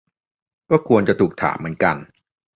[0.69, 1.95] ก็ควรจะถูกถามเหมือนกัน